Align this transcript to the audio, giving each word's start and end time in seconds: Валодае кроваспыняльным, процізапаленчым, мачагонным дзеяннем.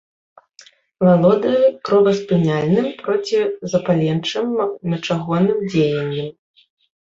Валодае 1.07 1.67
кроваспыняльным, 1.87 2.87
процізапаленчым, 3.05 4.45
мачагонным 4.89 5.59
дзеяннем. 5.71 6.29